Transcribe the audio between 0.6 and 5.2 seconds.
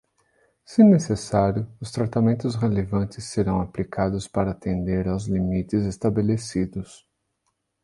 Se necessário, os tratamentos relevantes serão aplicados para atender